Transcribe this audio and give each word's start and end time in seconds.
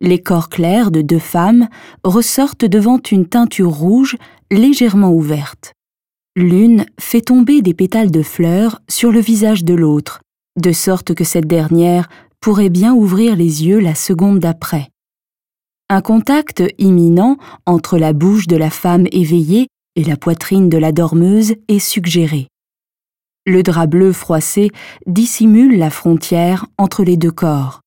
Les 0.00 0.22
corps 0.22 0.50
clairs 0.50 0.90
de 0.90 1.00
deux 1.00 1.18
femmes 1.18 1.68
ressortent 2.04 2.66
devant 2.66 3.00
une 3.10 3.26
teinture 3.26 3.70
rouge 3.70 4.16
légèrement 4.50 5.12
ouverte. 5.12 5.72
L'une 6.36 6.84
fait 7.00 7.22
tomber 7.22 7.62
des 7.62 7.72
pétales 7.72 8.10
de 8.10 8.22
fleurs 8.22 8.80
sur 8.88 9.10
le 9.10 9.20
visage 9.20 9.64
de 9.64 9.72
l'autre, 9.72 10.20
de 10.60 10.70
sorte 10.72 11.14
que 11.14 11.24
cette 11.24 11.46
dernière 11.46 12.08
pourrait 12.40 12.68
bien 12.68 12.92
ouvrir 12.92 13.36
les 13.36 13.64
yeux 13.64 13.78
la 13.78 13.94
seconde 13.94 14.38
d'après. 14.38 14.88
Un 15.88 16.02
contact 16.02 16.62
imminent 16.78 17.38
entre 17.64 17.96
la 17.96 18.12
bouche 18.12 18.48
de 18.48 18.56
la 18.56 18.70
femme 18.70 19.06
éveillée 19.12 19.68
et 19.94 20.04
la 20.04 20.16
poitrine 20.16 20.68
de 20.68 20.76
la 20.76 20.92
dormeuse 20.92 21.54
est 21.68 21.78
suggéré. 21.78 22.48
Le 23.46 23.62
drap 23.62 23.86
bleu 23.86 24.12
froissé 24.12 24.70
dissimule 25.06 25.78
la 25.78 25.88
frontière 25.90 26.66
entre 26.76 27.02
les 27.02 27.16
deux 27.16 27.30
corps. 27.30 27.80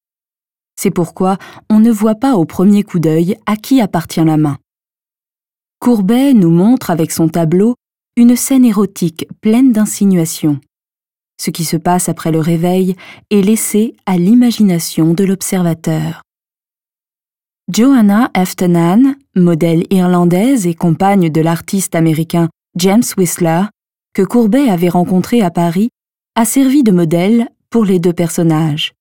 C'est 0.82 0.92
pourquoi 0.92 1.38
on 1.70 1.82
ne 1.82 1.92
voit 1.92 2.16
pas 2.16 2.38
au 2.38 2.46
premier 2.46 2.84
coup 2.84 3.00
d'œil 3.00 3.36
à 3.46 3.58
qui 3.58 3.82
appartient 3.82 4.24
la 4.24 4.38
main. 4.38 4.60
Courbet 5.80 6.34
nous 6.34 6.52
montre 6.52 6.90
avec 6.90 7.12
son 7.12 7.28
tableau 7.28 7.76
une 8.16 8.38
scène 8.38 8.64
érotique 8.64 9.28
pleine 9.42 9.74
d'insinuations. 9.74 10.62
Ce 11.38 11.50
qui 11.50 11.66
se 11.66 11.76
passe 11.76 12.08
après 12.08 12.32
le 12.32 12.40
réveil 12.40 12.96
est 13.30 13.42
laissé 13.42 13.98
à 14.06 14.16
l'imagination 14.16 15.14
de 15.14 15.26
l'observateur. 15.26 16.22
Johanna 17.70 18.32
Eftenan, 18.34 19.16
modèle 19.36 19.84
irlandaise 19.90 20.66
et 20.66 20.76
compagne 20.76 21.30
de 21.30 21.42
l'artiste 21.42 21.94
américain 21.94 22.48
James 22.78 23.04
Whistler, 23.18 23.64
que 24.14 24.22
Courbet 24.22 24.70
avait 24.70 24.88
rencontré 24.88 25.42
à 25.42 25.52
Paris, 25.52 25.90
a 26.36 26.46
servi 26.46 26.84
de 26.84 26.94
modèle 26.94 27.50
pour 27.70 27.84
les 27.84 28.00
deux 28.00 28.14
personnages. 28.14 28.94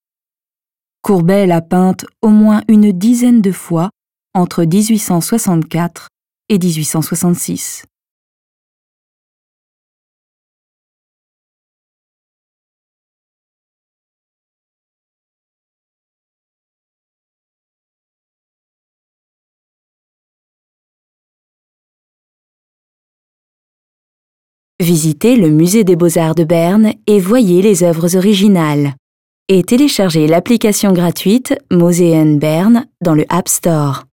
Courbet 1.03 1.47
l'a 1.47 1.63
peinte 1.63 2.05
au 2.23 2.29
moins 2.29 2.63
une 2.69 2.93
dizaine 2.93 3.41
de 3.41 3.53
fois 3.53 3.91
entre 4.35 4.65
1864 4.65 6.09
et 6.49 6.59
1866. 6.59 7.85
Visitez 24.81 25.35
le 25.35 25.51
musée 25.51 25.83
des 25.83 25.97
beaux-arts 25.97 26.37
de 26.37 26.45
Berne 26.45 26.93
et 27.09 27.19
voyez 27.19 27.63
les 27.63 27.83
œuvres 27.83 28.17
originales 28.17 28.95
et 29.49 29.63
téléchargez 29.63 30.27
l'application 30.27 30.93
gratuite 30.93 31.55
Moseen 31.71 32.39
Berne 32.39 32.87
dans 33.03 33.15
le 33.15 33.25
App 33.29 33.49
Store. 33.49 34.08